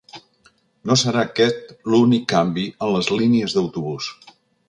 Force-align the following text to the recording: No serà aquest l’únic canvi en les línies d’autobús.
No 0.91 0.95
serà 1.01 1.25
aquest 1.27 1.69
l’únic 1.93 2.25
canvi 2.35 2.65
en 2.87 2.93
les 2.97 3.13
línies 3.21 3.57
d’autobús. 3.59 4.09